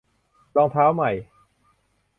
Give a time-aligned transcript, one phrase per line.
[0.55, 1.11] -รองเท้าใหม่